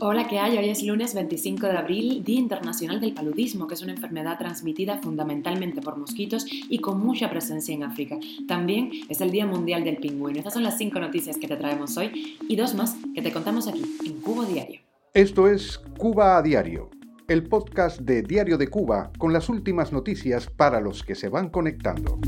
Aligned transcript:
Hola, 0.00 0.26
¿qué 0.26 0.40
hay? 0.40 0.58
Hoy 0.58 0.68
es 0.68 0.82
lunes 0.82 1.14
25 1.14 1.66
de 1.66 1.76
abril, 1.76 2.24
Día 2.24 2.40
Internacional 2.40 3.00
del 3.00 3.14
Paludismo, 3.14 3.68
que 3.68 3.74
es 3.74 3.82
una 3.82 3.92
enfermedad 3.92 4.36
transmitida 4.36 4.98
fundamentalmente 4.98 5.80
por 5.80 5.96
mosquitos 5.96 6.44
y 6.48 6.78
con 6.80 6.98
mucha 6.98 7.30
presencia 7.30 7.72
en 7.72 7.84
África. 7.84 8.18
También 8.48 8.90
es 9.08 9.20
el 9.20 9.30
Día 9.30 9.46
Mundial 9.46 9.84
del 9.84 9.98
Pingüino. 9.98 10.38
Estas 10.38 10.54
son 10.54 10.64
las 10.64 10.76
cinco 10.76 10.98
noticias 10.98 11.36
que 11.36 11.46
te 11.46 11.56
traemos 11.56 11.96
hoy 11.96 12.36
y 12.48 12.56
dos 12.56 12.74
más 12.74 12.96
que 13.14 13.22
te 13.22 13.32
contamos 13.32 13.68
aquí, 13.68 13.82
en 14.04 14.20
Cuba 14.20 14.44
Diario. 14.44 14.80
Esto 15.14 15.46
es 15.46 15.78
Cuba 15.96 16.36
a 16.36 16.42
Diario, 16.42 16.90
el 17.28 17.44
podcast 17.44 18.00
de 18.00 18.22
Diario 18.22 18.58
de 18.58 18.66
Cuba 18.66 19.12
con 19.18 19.32
las 19.32 19.48
últimas 19.48 19.92
noticias 19.92 20.48
para 20.48 20.80
los 20.80 21.04
que 21.04 21.14
se 21.14 21.28
van 21.28 21.48
conectando. 21.48 22.18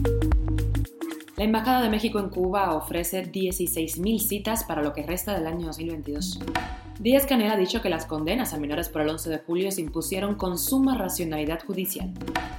La 1.37 1.45
Embajada 1.45 1.83
de 1.83 1.89
México 1.89 2.21
en 2.21 2.29
Cuba 2.29 2.75
ofrece 2.75 3.25
16.000 3.33 4.19
citas 4.21 4.63
para 4.65 4.83
lo 4.83 4.93
que 4.93 5.03
resta 5.03 5.35
del 5.35 5.47
año 5.47 5.67
2022. 5.67 6.39
Díaz 7.01 7.25
Canel 7.25 7.51
ha 7.51 7.57
dicho 7.57 7.81
que 7.81 7.89
las 7.89 8.05
condenas 8.05 8.53
a 8.53 8.59
menores 8.59 8.91
por 8.91 9.01
el 9.01 9.09
11 9.09 9.31
de 9.31 9.39
julio 9.39 9.73
se 9.73 9.81
impusieron 9.81 10.35
con 10.35 10.59
suma 10.59 10.99
racionalidad 10.99 11.65
judicial. 11.65 12.13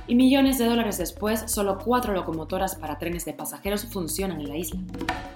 Y 0.07 0.15
millones 0.15 0.57
de 0.57 0.65
dólares 0.65 0.97
después, 0.97 1.43
solo 1.45 1.77
cuatro 1.77 2.11
locomotoras 2.15 2.75
para 2.75 2.97
trenes 2.97 3.23
de 3.23 3.33
pasajeros 3.33 3.85
funcionan 3.85 4.41
en 4.41 4.49
la 4.49 4.57
isla. 4.57 4.81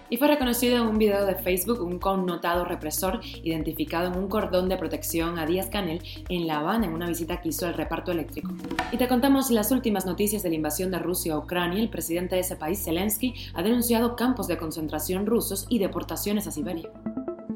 Y 0.09 0.17
fue 0.17 0.27
reconocido 0.27 0.77
en 0.77 0.87
un 0.87 0.97
video 0.97 1.27
de 1.27 1.35
Facebook 1.35 1.81
un 1.81 1.99
connotado 1.99 2.65
represor 2.65 3.21
identificado 3.43 4.07
en 4.07 4.17
un 4.17 4.27
cordón 4.27 4.69
de 4.69 4.77
protección 4.77 5.37
a 5.37 5.45
Díaz 5.45 5.69
Canel 5.69 6.01
en 6.29 6.47
La 6.47 6.57
Habana 6.57 6.87
en 6.87 6.93
una 6.93 7.07
visita 7.07 7.41
que 7.41 7.49
hizo 7.49 7.67
el 7.67 7.75
reparto 7.75 8.11
eléctrico. 8.11 8.55
Y 8.91 8.97
te 8.97 9.07
contamos 9.07 9.51
las 9.51 9.71
últimas 9.71 10.07
noticias 10.07 10.41
de 10.41 10.49
la 10.49 10.55
invasión 10.55 10.89
de 10.89 10.97
Rusia 10.97 11.35
a 11.35 11.37
Ucrania. 11.37 11.79
El 11.79 11.89
presidente 11.89 12.33
de 12.33 12.41
ese 12.41 12.55
país, 12.55 12.83
Zelensky, 12.83 13.35
ha 13.53 13.61
denunciado 13.61 14.15
campos 14.15 14.47
de 14.47 14.57
concentración 14.57 15.27
rusos 15.27 15.67
y 15.69 15.77
deportaciones 15.77 16.47
a 16.47 16.51
Siberia. 16.51 16.89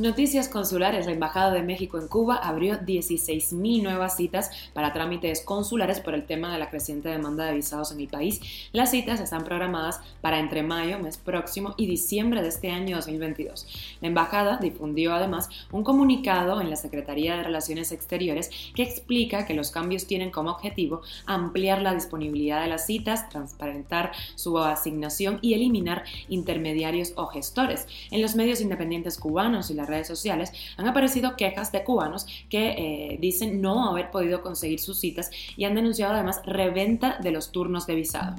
Noticias 0.00 0.48
consulares. 0.48 1.04
La 1.04 1.12
Embajada 1.12 1.52
de 1.52 1.62
México 1.62 1.98
en 1.98 2.08
Cuba 2.08 2.36
abrió 2.36 2.76
16.000 2.76 3.82
nuevas 3.82 4.16
citas 4.16 4.50
para 4.72 4.94
trámites 4.94 5.42
consulares 5.42 6.00
por 6.00 6.14
el 6.14 6.24
tema 6.24 6.50
de 6.50 6.58
la 6.58 6.70
creciente 6.70 7.10
demanda 7.10 7.44
de 7.44 7.52
visados 7.52 7.92
en 7.92 8.00
el 8.00 8.08
país. 8.08 8.40
Las 8.72 8.92
citas 8.92 9.20
están 9.20 9.44
programadas 9.44 10.00
para 10.22 10.38
entre 10.38 10.62
mayo, 10.62 10.98
mes 10.98 11.18
próximo, 11.18 11.74
y 11.76 11.84
diciembre 11.84 12.40
de 12.40 12.48
este 12.48 12.70
año 12.70 12.96
2022. 12.96 13.98
La 14.00 14.08
Embajada 14.08 14.56
difundió 14.56 15.12
además 15.12 15.50
un 15.70 15.84
comunicado 15.84 16.62
en 16.62 16.70
la 16.70 16.76
Secretaría 16.76 17.36
de 17.36 17.42
Relaciones 17.42 17.92
Exteriores 17.92 18.48
que 18.74 18.84
explica 18.84 19.44
que 19.44 19.52
los 19.52 19.70
cambios 19.70 20.06
tienen 20.06 20.30
como 20.30 20.50
objetivo 20.50 21.02
ampliar 21.26 21.82
la 21.82 21.92
disponibilidad 21.92 22.62
de 22.62 22.68
las 22.68 22.86
citas, 22.86 23.28
transparentar 23.28 24.12
su 24.34 24.56
asignación 24.58 25.40
y 25.42 25.52
eliminar 25.52 26.04
intermediarios 26.30 27.12
o 27.16 27.26
gestores. 27.26 27.86
En 28.10 28.22
los 28.22 28.34
medios 28.34 28.62
independientes 28.62 29.18
cubanos 29.18 29.70
y 29.70 29.74
las 29.74 29.89
redes 29.90 30.06
sociales 30.06 30.52
han 30.76 30.88
aparecido 30.88 31.36
quejas 31.36 31.72
de 31.72 31.84
cubanos 31.84 32.26
que 32.48 32.70
eh, 32.70 33.18
dicen 33.20 33.60
no 33.60 33.88
haber 33.88 34.10
podido 34.10 34.42
conseguir 34.42 34.80
sus 34.80 34.98
citas 34.98 35.30
y 35.56 35.64
han 35.64 35.74
denunciado 35.74 36.14
además 36.14 36.40
reventa 36.46 37.18
de 37.22 37.32
los 37.32 37.52
turnos 37.52 37.86
de 37.86 37.94
visado. 37.94 38.36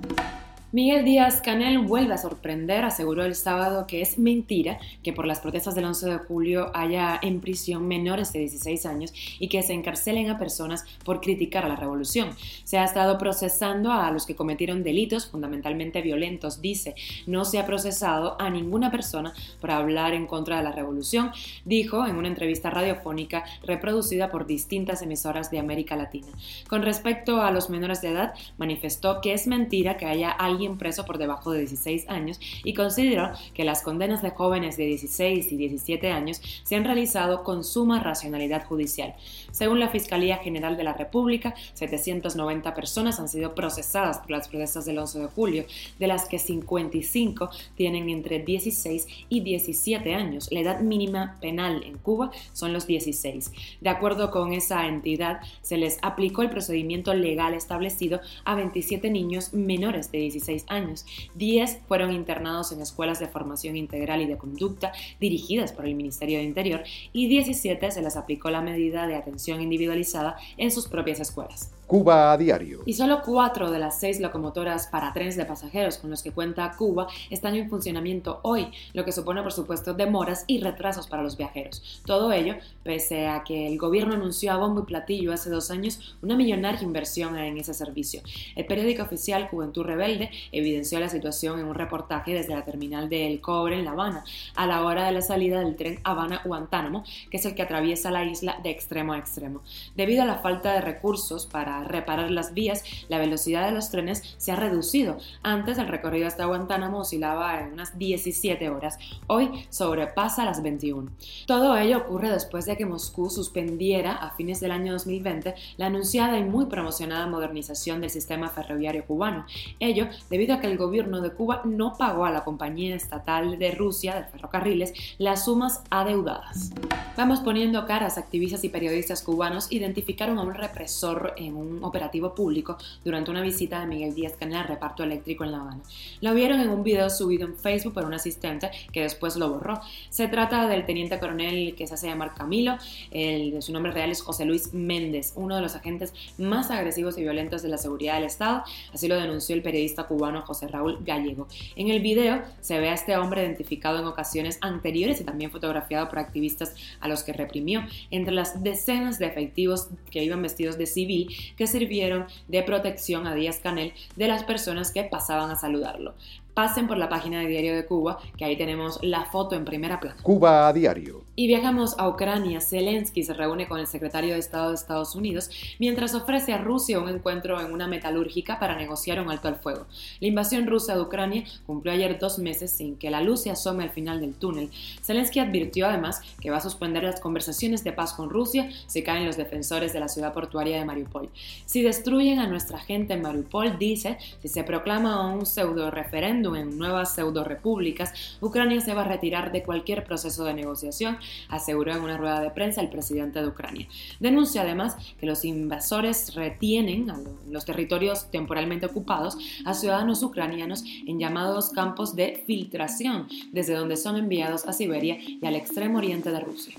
Miguel 0.73 1.03
Díaz 1.03 1.41
Canel 1.41 1.79
vuelve 1.79 2.13
a 2.13 2.17
sorprender, 2.17 2.85
aseguró 2.85 3.25
el 3.25 3.35
sábado 3.35 3.87
que 3.87 4.01
es 4.01 4.17
mentira 4.17 4.79
que 5.03 5.11
por 5.11 5.25
las 5.25 5.41
protestas 5.41 5.75
del 5.75 5.83
11 5.83 6.09
de 6.09 6.17
julio 6.19 6.71
haya 6.73 7.19
en 7.21 7.41
prisión 7.41 7.89
menores 7.89 8.31
de 8.31 8.39
16 8.39 8.85
años 8.85 9.13
y 9.37 9.49
que 9.49 9.63
se 9.63 9.73
encarcelen 9.73 10.29
a 10.29 10.39
personas 10.39 10.85
por 11.03 11.19
criticar 11.19 11.65
a 11.65 11.67
la 11.67 11.75
revolución. 11.75 12.29
Se 12.63 12.77
ha 12.77 12.85
estado 12.85 13.17
procesando 13.17 13.91
a 13.91 14.09
los 14.11 14.25
que 14.25 14.37
cometieron 14.37 14.81
delitos 14.81 15.25
fundamentalmente 15.25 16.01
violentos, 16.01 16.61
dice. 16.61 16.95
No 17.27 17.43
se 17.43 17.59
ha 17.59 17.65
procesado 17.65 18.39
a 18.39 18.49
ninguna 18.49 18.91
persona 18.91 19.33
por 19.59 19.71
hablar 19.71 20.13
en 20.13 20.25
contra 20.25 20.55
de 20.55 20.63
la 20.63 20.71
revolución, 20.71 21.31
dijo 21.65 22.07
en 22.07 22.15
una 22.15 22.29
entrevista 22.29 22.69
radiofónica 22.69 23.43
reproducida 23.65 24.31
por 24.31 24.47
distintas 24.47 25.01
emisoras 25.01 25.51
de 25.51 25.59
América 25.59 25.97
Latina. 25.97 26.27
Con 26.69 26.81
respecto 26.81 27.41
a 27.41 27.51
los 27.51 27.69
menores 27.69 28.01
de 28.01 28.11
edad, 28.11 28.33
manifestó 28.57 29.19
que 29.19 29.33
es 29.33 29.47
mentira 29.47 29.97
que 29.97 30.05
haya 30.05 30.31
alguien 30.31 30.60
preso 30.77 31.05
por 31.05 31.17
debajo 31.17 31.51
de 31.51 31.59
16 31.59 32.09
años 32.09 32.39
y 32.63 32.73
consideró 32.73 33.31
que 33.53 33.63
las 33.63 33.81
condenas 33.81 34.21
de 34.21 34.31
jóvenes 34.31 34.77
de 34.77 34.85
16 34.85 35.51
y 35.51 35.57
17 35.57 36.11
años 36.11 36.41
se 36.63 36.75
han 36.75 36.83
realizado 36.83 37.43
con 37.43 37.63
suma 37.63 38.01
racionalidad 38.01 38.65
judicial. 38.65 39.15
Según 39.51 39.79
la 39.79 39.89
Fiscalía 39.89 40.37
General 40.37 40.77
de 40.77 40.83
la 40.83 40.93
República, 40.93 41.53
790 41.73 42.73
personas 42.73 43.19
han 43.19 43.29
sido 43.29 43.55
procesadas 43.55 44.19
por 44.19 44.31
las 44.31 44.47
protestas 44.47 44.85
del 44.85 44.99
11 44.99 45.19
de 45.19 45.27
julio, 45.27 45.65
de 45.99 46.07
las 46.07 46.25
que 46.25 46.39
55 46.39 47.49
tienen 47.75 48.09
entre 48.09 48.39
16 48.39 49.07
y 49.29 49.41
17 49.41 50.13
años. 50.13 50.47
La 50.51 50.59
edad 50.59 50.81
mínima 50.81 51.37
penal 51.41 51.83
en 51.83 51.97
Cuba 51.97 52.31
son 52.53 52.73
los 52.73 52.87
16. 52.87 53.51
De 53.81 53.89
acuerdo 53.89 54.31
con 54.31 54.53
esa 54.53 54.87
entidad, 54.87 55.41
se 55.61 55.77
les 55.77 55.97
aplicó 56.01 56.41
el 56.41 56.49
procedimiento 56.49 57.13
legal 57.13 57.53
establecido 57.53 58.21
a 58.45 58.55
27 58.55 59.09
niños 59.09 59.53
menores 59.53 60.11
de 60.11 60.19
16 60.19 60.50
años. 60.67 61.05
10 61.35 61.79
fueron 61.87 62.11
internados 62.11 62.71
en 62.71 62.81
escuelas 62.81 63.19
de 63.19 63.27
formación 63.27 63.75
integral 63.75 64.21
y 64.21 64.27
de 64.27 64.37
conducta 64.37 64.91
dirigidas 65.19 65.71
por 65.71 65.85
el 65.85 65.95
Ministerio 65.95 66.37
de 66.39 66.43
Interior 66.43 66.83
y 67.13 67.27
17 67.27 67.91
se 67.91 68.01
les 68.01 68.17
aplicó 68.17 68.49
la 68.49 68.61
medida 68.61 69.07
de 69.07 69.15
atención 69.15 69.61
individualizada 69.61 70.37
en 70.57 70.71
sus 70.71 70.87
propias 70.87 71.19
escuelas. 71.19 71.71
Cuba 71.91 72.31
a 72.31 72.37
diario. 72.37 72.83
Y 72.85 72.93
solo 72.93 73.21
cuatro 73.21 73.69
de 73.69 73.77
las 73.77 73.99
seis 73.99 74.21
locomotoras 74.21 74.87
para 74.87 75.11
trenes 75.11 75.35
de 75.35 75.43
pasajeros 75.43 75.97
con 75.97 76.09
los 76.09 76.23
que 76.23 76.31
cuenta 76.31 76.71
Cuba 76.77 77.07
están 77.29 77.53
en 77.55 77.69
funcionamiento 77.69 78.39
hoy, 78.43 78.71
lo 78.93 79.03
que 79.03 79.11
supone 79.11 79.41
por 79.43 79.51
supuesto 79.51 79.93
demoras 79.93 80.45
y 80.47 80.61
retrasos 80.61 81.07
para 81.07 81.21
los 81.21 81.35
viajeros. 81.35 82.01
Todo 82.05 82.31
ello 82.31 82.55
pese 82.83 83.27
a 83.27 83.43
que 83.43 83.67
el 83.67 83.77
gobierno 83.77 84.13
anunció 84.13 84.53
a 84.53 84.57
bombo 84.57 84.81
y 84.81 84.85
platillo 84.85 85.33
hace 85.33 85.49
dos 85.49 85.69
años 85.69 86.15
una 86.21 86.37
millonaria 86.37 86.81
inversión 86.81 87.37
en 87.37 87.57
ese 87.57 87.73
servicio. 87.73 88.21
El 88.55 88.65
periódico 88.65 89.03
oficial 89.03 89.49
Juventud 89.49 89.83
Rebelde 89.83 90.31
evidenció 90.51 90.99
la 90.99 91.09
situación 91.09 91.59
en 91.59 91.65
un 91.65 91.75
reportaje 91.75 92.33
desde 92.33 92.55
la 92.55 92.63
terminal 92.63 93.09
del 93.09 93.41
Cobre 93.41 93.77
en 93.79 93.85
La 93.85 93.91
Habana, 93.91 94.23
a 94.55 94.67
la 94.67 94.83
hora 94.83 95.05
de 95.05 95.11
la 95.11 95.21
salida 95.21 95.59
del 95.59 95.75
tren 95.75 95.99
Habana-Guantánamo, 96.03 97.03
que 97.29 97.37
es 97.37 97.45
el 97.45 97.55
que 97.55 97.61
atraviesa 97.61 98.11
la 98.11 98.23
isla 98.23 98.59
de 98.63 98.69
extremo 98.69 99.13
a 99.13 99.17
extremo. 99.17 99.61
Debido 99.95 100.23
a 100.23 100.25
la 100.25 100.39
falta 100.39 100.73
de 100.73 100.81
recursos 100.81 101.45
para 101.45 101.83
reparar 101.83 102.31
las 102.31 102.53
vías, 102.53 102.83
la 103.09 103.17
velocidad 103.17 103.65
de 103.65 103.71
los 103.71 103.89
trenes 103.89 104.35
se 104.37 104.51
ha 104.51 104.55
reducido. 104.55 105.17
Antes 105.43 105.77
el 105.77 105.87
recorrido 105.87 106.27
hasta 106.27 106.45
Guantánamo 106.45 106.99
oscilaba 106.99 107.61
en 107.61 107.73
unas 107.73 107.97
17 107.97 108.69
horas, 108.69 108.97
hoy 109.27 109.65
sobrepasa 109.69 110.45
las 110.45 110.61
21. 110.63 111.11
Todo 111.45 111.77
ello 111.77 111.99
ocurre 111.99 112.29
después 112.29 112.65
de 112.65 112.77
que 112.77 112.85
Moscú 112.85 113.29
suspendiera 113.29 114.13
a 114.13 114.31
fines 114.31 114.59
del 114.59 114.71
año 114.71 114.93
2020 114.93 115.55
la 115.77 115.87
anunciada 115.87 116.37
y 116.37 116.43
muy 116.43 116.65
promocionada 116.65 117.27
modernización 117.27 118.01
del 118.01 118.09
sistema 118.09 118.49
ferroviario 118.49 119.05
cubano. 119.05 119.45
Ello 119.79 120.07
debido 120.31 120.55
a 120.55 120.59
que 120.59 120.67
el 120.67 120.77
gobierno 120.77 121.21
de 121.21 121.31
Cuba 121.31 121.61
no 121.65 121.95
pagó 121.97 122.25
a 122.25 122.31
la 122.31 122.43
compañía 122.43 122.95
estatal 122.95 123.59
de 123.59 123.71
Rusia 123.71 124.15
de 124.15 124.23
ferrocarriles 124.23 124.93
las 125.19 125.45
sumas 125.45 125.83
adeudadas. 125.91 126.71
Vamos 127.17 127.41
poniendo 127.41 127.85
caras, 127.85 128.17
activistas 128.17 128.63
y 128.63 128.69
periodistas 128.69 129.21
cubanos 129.21 129.71
identificaron 129.71 130.39
a 130.39 130.43
un 130.43 130.53
represor 130.53 131.33
en 131.37 131.55
un 131.55 131.83
operativo 131.83 132.33
público 132.33 132.77
durante 133.03 133.29
una 133.29 133.41
visita 133.41 133.81
de 133.81 133.87
Miguel 133.87 134.15
Díaz 134.15 134.33
Canel 134.39 134.57
al 134.57 134.67
reparto 134.69 135.03
eléctrico 135.03 135.43
en 135.43 135.51
La 135.51 135.59
Habana. 135.59 135.81
Lo 136.21 136.33
vieron 136.33 136.61
en 136.61 136.69
un 136.69 136.83
video 136.83 137.09
subido 137.09 137.45
en 137.45 137.55
Facebook 137.57 137.93
por 137.93 138.05
un 138.05 138.13
asistente 138.13 138.71
que 138.93 139.01
después 139.01 139.35
lo 139.35 139.49
borró. 139.49 139.81
Se 140.09 140.29
trata 140.29 140.67
del 140.67 140.85
teniente 140.85 141.19
coronel 141.19 141.75
que 141.75 141.85
se 141.85 141.95
hace 141.95 142.07
llamar 142.07 142.33
Camilo, 142.33 142.77
el 143.11 143.61
su 143.61 143.73
nombre 143.73 143.91
real 143.91 144.09
es 144.09 144.21
José 144.21 144.45
Luis 144.45 144.73
Méndez, 144.73 145.33
uno 145.35 145.57
de 145.57 145.61
los 145.61 145.75
agentes 145.75 146.13
más 146.37 146.71
agresivos 146.71 147.17
y 147.17 147.21
violentos 147.21 147.61
de 147.61 147.69
la 147.69 147.77
seguridad 147.77 148.15
del 148.15 148.23
Estado, 148.23 148.63
así 148.93 149.09
lo 149.09 149.15
denunció 149.15 149.55
el 149.55 149.61
periodista 149.61 150.07
cubano 150.11 150.41
José 150.41 150.67
Raúl 150.67 150.99
Gallego. 151.05 151.47
En 151.77 151.89
el 151.89 152.01
video 152.01 152.41
se 152.59 152.77
ve 152.81 152.89
a 152.89 152.93
este 152.93 153.15
hombre 153.15 153.43
identificado 153.43 153.99
en 153.99 154.05
ocasiones 154.05 154.57
anteriores 154.59 155.21
y 155.21 155.23
también 155.23 155.51
fotografiado 155.51 156.09
por 156.09 156.19
activistas 156.19 156.75
a 156.99 157.07
los 157.07 157.23
que 157.23 157.31
reprimió, 157.31 157.83
entre 158.09 158.33
las 158.33 158.61
decenas 158.61 159.19
de 159.19 159.27
efectivos 159.27 159.87
que 160.09 160.21
iban 160.21 160.41
vestidos 160.41 160.77
de 160.77 160.85
civil 160.85 161.33
que 161.55 161.65
sirvieron 161.65 162.25
de 162.49 162.61
protección 162.63 163.25
a 163.25 163.35
Díaz 163.35 163.59
Canel 163.59 163.93
de 164.17 164.27
las 164.27 164.43
personas 164.43 164.91
que 164.91 165.05
pasaban 165.05 165.49
a 165.49 165.55
saludarlo 165.55 166.13
pasen 166.53 166.87
por 166.87 166.97
la 166.97 167.09
página 167.09 167.39
de 167.39 167.47
Diario 167.47 167.75
de 167.75 167.85
Cuba, 167.85 168.19
que 168.37 168.45
ahí 168.45 168.57
tenemos 168.57 168.99
la 169.01 169.25
foto 169.25 169.55
en 169.55 169.65
primera 169.65 169.99
plana. 169.99 170.17
Cuba 170.21 170.67
a 170.67 170.73
diario. 170.73 171.23
Y 171.35 171.47
viajamos 171.47 171.95
a 171.97 172.09
Ucrania. 172.09 172.59
Zelensky 172.59 173.23
se 173.23 173.33
reúne 173.33 173.67
con 173.67 173.79
el 173.79 173.87
secretario 173.87 174.33
de 174.33 174.39
Estado 174.39 174.69
de 174.69 174.75
Estados 174.75 175.15
Unidos 175.15 175.49
mientras 175.79 176.13
ofrece 176.13 176.53
a 176.53 176.57
Rusia 176.57 176.99
un 176.99 177.09
encuentro 177.09 177.59
en 177.61 177.71
una 177.71 177.87
metalúrgica 177.87 178.59
para 178.59 178.75
negociar 178.75 179.21
un 179.21 179.31
alto 179.31 179.47
al 179.47 179.55
fuego. 179.55 179.85
La 180.19 180.27
invasión 180.27 180.67
rusa 180.67 180.95
de 180.95 181.01
Ucrania 181.01 181.45
cumplió 181.65 181.93
ayer 181.93 182.19
dos 182.19 182.37
meses 182.37 182.71
sin 182.71 182.97
que 182.97 183.09
la 183.09 183.21
luz 183.21 183.43
se 183.43 183.49
asome 183.49 183.83
al 183.83 183.91
final 183.91 184.19
del 184.19 184.33
túnel. 184.33 184.69
Zelensky 185.01 185.39
advirtió 185.39 185.87
además 185.87 186.21
que 186.41 186.51
va 186.51 186.57
a 186.57 186.61
suspender 186.61 187.03
las 187.03 187.21
conversaciones 187.21 187.83
de 187.83 187.93
paz 187.93 188.13
con 188.13 188.29
Rusia 188.29 188.69
si 188.87 189.03
caen 189.03 189.25
los 189.25 189.37
defensores 189.37 189.93
de 189.93 189.99
la 190.01 190.09
ciudad 190.09 190.33
portuaria 190.33 190.77
de 190.77 190.85
Mariupol. 190.85 191.29
Si 191.65 191.81
destruyen 191.81 192.39
a 192.39 192.47
nuestra 192.47 192.77
gente 192.77 193.13
en 193.13 193.21
Mariupol, 193.21 193.79
dice, 193.79 194.17
si 194.41 194.49
se 194.49 194.63
proclama 194.63 195.33
un 195.33 195.45
pseudo 195.45 195.89
referéndum 195.91 196.40
referéndum 196.41 196.55
en 196.55 196.77
nuevas 196.77 197.13
pseudo-repúblicas, 197.15 198.37
Ucrania 198.41 198.81
se 198.81 198.93
va 198.93 199.01
a 199.01 199.05
retirar 199.05 199.51
de 199.51 199.63
cualquier 199.63 200.03
proceso 200.03 200.43
de 200.43 200.53
negociación, 200.53 201.17
aseguró 201.49 201.93
en 201.93 202.01
una 202.01 202.17
rueda 202.17 202.41
de 202.41 202.51
prensa 202.51 202.81
el 202.81 202.89
presidente 202.89 203.41
de 203.41 203.47
Ucrania. 203.47 203.87
Denuncia 204.19 204.61
además 204.61 204.97
que 205.19 205.25
los 205.25 205.45
invasores 205.45 206.33
retienen 206.35 207.09
a 207.09 207.19
los 207.49 207.65
territorios 207.65 208.29
temporalmente 208.31 208.85
ocupados 208.85 209.37
a 209.65 209.73
ciudadanos 209.73 210.23
ucranianos 210.23 210.83
en 211.07 211.19
llamados 211.19 211.69
campos 211.69 212.15
de 212.15 212.43
filtración, 212.47 213.27
desde 213.51 213.73
donde 213.75 213.97
son 213.97 214.17
enviados 214.17 214.65
a 214.65 214.73
Siberia 214.73 215.17
y 215.19 215.45
al 215.45 215.55
extremo 215.55 215.97
oriente 215.97 216.31
de 216.31 216.39
Rusia. 216.39 216.75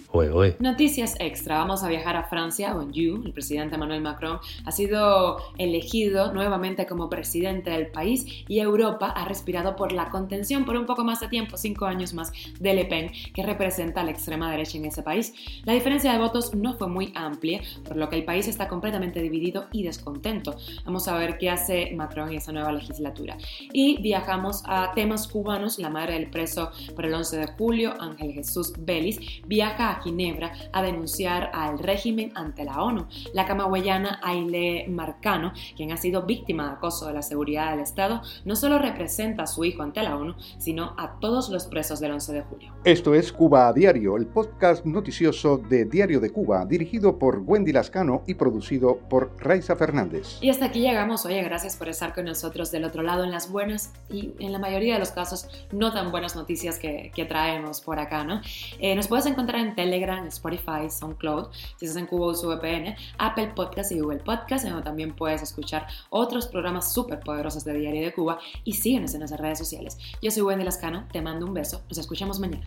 Noticias 0.58 1.14
extra, 1.20 1.58
vamos 1.58 1.82
a 1.82 1.88
viajar 1.88 2.16
a 2.16 2.24
Francia, 2.24 2.74
You, 2.92 3.22
el 3.24 3.32
presidente 3.32 3.76
Emmanuel 3.76 4.00
Macron 4.00 4.38
ha 4.64 4.72
sido 4.72 5.38
elegido 5.58 6.32
nuevamente 6.32 6.86
como 6.86 7.08
presidente 7.08 7.70
del 7.70 7.88
país 7.88 8.26
y 8.48 8.58
Europa 8.58 9.06
ha 9.06 9.24
respirado 9.24 9.51
por 9.76 9.92
la 9.92 10.08
contención 10.08 10.64
por 10.64 10.76
un 10.76 10.86
poco 10.86 11.04
más 11.04 11.20
de 11.20 11.28
tiempo, 11.28 11.56
cinco 11.56 11.84
años 11.84 12.14
más, 12.14 12.32
de 12.58 12.74
Le 12.74 12.86
Pen, 12.86 13.12
que 13.34 13.42
representa 13.42 14.00
a 14.00 14.04
la 14.04 14.10
extrema 14.10 14.50
derecha 14.50 14.78
en 14.78 14.86
ese 14.86 15.02
país. 15.02 15.34
La 15.64 15.74
diferencia 15.74 16.12
de 16.12 16.18
votos 16.18 16.54
no 16.54 16.74
fue 16.74 16.88
muy 16.88 17.12
amplia, 17.14 17.60
por 17.86 17.96
lo 17.96 18.08
que 18.08 18.16
el 18.16 18.24
país 18.24 18.48
está 18.48 18.66
completamente 18.66 19.20
dividido 19.20 19.66
y 19.70 19.82
descontento. 19.82 20.56
Vamos 20.86 21.06
a 21.06 21.18
ver 21.18 21.36
qué 21.36 21.50
hace 21.50 21.92
Macron 21.94 22.30
en 22.30 22.36
esa 22.36 22.52
nueva 22.52 22.72
legislatura. 22.72 23.36
Y 23.72 24.00
viajamos 24.00 24.62
a 24.66 24.92
temas 24.94 25.28
cubanos. 25.28 25.78
La 25.78 25.90
madre 25.90 26.14
del 26.14 26.30
preso 26.30 26.70
por 26.94 27.04
el 27.04 27.14
11 27.14 27.36
de 27.36 27.46
julio, 27.48 27.94
Ángel 28.00 28.32
Jesús 28.32 28.72
Vélez, 28.78 29.18
viaja 29.46 29.90
a 29.90 30.02
Ginebra 30.02 30.52
a 30.72 30.82
denunciar 30.82 31.50
al 31.52 31.78
régimen 31.78 32.32
ante 32.34 32.64
la 32.64 32.82
ONU. 32.82 33.06
La 33.34 33.44
camagüeyana 33.44 34.20
Aile 34.22 34.86
Marcano, 34.88 35.52
quien 35.76 35.92
ha 35.92 35.96
sido 35.96 36.22
víctima 36.22 36.66
de 36.66 36.72
acoso 36.72 37.06
de 37.06 37.12
la 37.12 37.22
seguridad 37.22 37.70
del 37.70 37.80
Estado, 37.80 38.22
no 38.44 38.56
solo 38.56 38.78
representa 38.78 39.41
a 39.42 39.46
su 39.46 39.64
hijo 39.64 39.82
ante 39.82 40.02
la 40.02 40.16
ONU, 40.16 40.34
sino 40.58 40.94
a 40.96 41.18
todos 41.20 41.48
los 41.50 41.66
presos 41.66 42.00
del 42.00 42.12
11 42.12 42.32
de 42.32 42.42
julio. 42.42 42.72
Esto 42.84 43.14
es 43.14 43.32
Cuba 43.32 43.68
a 43.68 43.72
Diario, 43.72 44.16
el 44.16 44.26
podcast 44.26 44.84
noticioso 44.84 45.58
de 45.58 45.84
Diario 45.84 46.20
de 46.20 46.30
Cuba, 46.30 46.64
dirigido 46.64 47.18
por 47.18 47.38
Wendy 47.38 47.72
Lascano 47.72 48.22
y 48.26 48.34
producido 48.34 48.98
por 49.08 49.32
Raiza 49.38 49.76
Fernández. 49.76 50.38
Y 50.40 50.50
hasta 50.50 50.66
aquí 50.66 50.80
llegamos. 50.80 51.24
Oye, 51.26 51.42
gracias 51.42 51.76
por 51.76 51.88
estar 51.88 52.14
con 52.14 52.24
nosotros 52.24 52.70
del 52.70 52.84
otro 52.84 53.02
lado 53.02 53.24
en 53.24 53.30
las 53.30 53.50
buenas 53.50 53.92
y 54.08 54.34
en 54.38 54.52
la 54.52 54.58
mayoría 54.58 54.94
de 54.94 55.00
los 55.00 55.10
casos 55.10 55.48
no 55.72 55.92
tan 55.92 56.10
buenas 56.10 56.36
noticias 56.36 56.78
que, 56.78 57.10
traemos 57.22 57.80
por 57.80 58.00
acá, 58.00 58.24
¿no? 58.24 58.40
Eh, 58.80 58.96
nos 58.96 59.06
puedes 59.06 59.26
encontrar 59.26 59.60
en 59.60 59.76
Telegram, 59.76 60.26
Spotify, 60.26 60.90
SoundCloud, 60.90 61.52
si 61.76 61.86
estás 61.86 62.00
en 62.00 62.08
Cuba 62.08 62.26
usa 62.26 62.48
VPN, 62.48 62.96
Apple 63.18 63.52
Podcast 63.54 63.92
y 63.92 64.00
Google 64.00 64.18
Podcast, 64.18 64.64
donde 64.64 64.82
también 64.82 65.14
puedes 65.14 65.40
escuchar 65.40 65.86
otros 66.10 66.48
programas 66.48 66.92
súper 66.92 67.20
poderosos 67.20 67.64
de 67.64 67.74
Diario 67.74 68.02
de 68.02 68.12
Cuba 68.12 68.38
y 68.64 68.72
síguenos 68.72 69.14
en 69.14 69.20
nuestras 69.20 69.31
redes 69.40 69.58
sociales. 69.58 69.98
Yo 70.20 70.30
soy 70.30 70.42
Wendy 70.42 70.64
Lascano, 70.64 71.06
te 71.12 71.22
mando 71.22 71.46
un 71.46 71.54
beso, 71.54 71.82
nos 71.88 71.98
escuchamos 71.98 72.38
mañana. 72.38 72.66